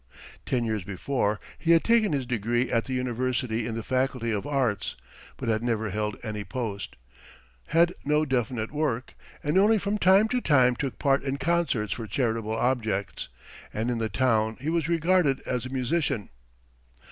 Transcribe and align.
Ten 0.47 0.65
years 0.65 0.83
before 0.83 1.39
he 1.59 1.73
had 1.73 1.83
taken 1.83 2.11
his 2.11 2.25
degree 2.25 2.71
at 2.71 2.85
the 2.85 2.93
university 2.95 3.67
in 3.67 3.75
the 3.75 3.83
Faculty 3.83 4.31
of 4.31 4.47
Arts, 4.47 4.95
but 5.37 5.47
had 5.47 5.61
never 5.61 5.91
held 5.91 6.15
any 6.23 6.43
post, 6.43 6.95
had 7.67 7.93
no 8.03 8.25
definite 8.25 8.71
work, 8.71 9.13
and 9.43 9.59
only 9.59 9.77
from 9.77 9.99
time 9.99 10.27
to 10.29 10.41
time 10.41 10.75
took 10.75 10.97
part 10.97 11.21
in 11.21 11.37
concerts 11.37 11.93
for 11.93 12.07
charitable 12.07 12.55
objects; 12.57 13.29
and 13.71 13.91
in 13.91 13.99
the 13.99 14.09
town 14.09 14.57
he 14.59 14.71
was 14.71 14.89
regarded 14.89 15.39
as 15.41 15.67
a 15.67 15.69
musician. 15.69 16.29